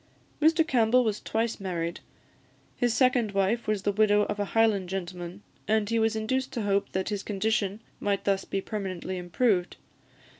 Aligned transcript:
Mr 0.41 0.67
Campbell 0.67 1.03
was 1.03 1.21
twice 1.21 1.59
married; 1.59 1.99
his 2.75 2.91
second 2.91 3.33
wife 3.33 3.67
was 3.67 3.83
the 3.83 3.91
widow 3.91 4.23
of 4.23 4.39
a 4.39 4.45
Highland 4.57 4.89
gentleman, 4.89 5.43
and 5.67 5.87
he 5.91 5.99
was 5.99 6.15
induced 6.15 6.51
to 6.53 6.63
hope 6.63 6.91
that 6.93 7.09
his 7.09 7.21
condition 7.21 7.81
might 7.99 8.23
thus 8.23 8.43
be 8.43 8.61
permanently 8.61 9.19
improved. 9.19 9.77